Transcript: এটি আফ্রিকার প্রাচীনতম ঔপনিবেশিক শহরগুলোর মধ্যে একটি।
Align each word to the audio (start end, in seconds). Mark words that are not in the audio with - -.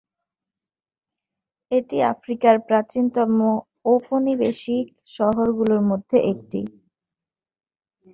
এটি 1.71 1.97
আফ্রিকার 2.13 2.55
প্রাচীনতম 2.67 3.31
ঔপনিবেশিক 3.85 4.85
শহরগুলোর 5.15 5.81
মধ্যে 5.89 6.17
একটি। 6.31 6.61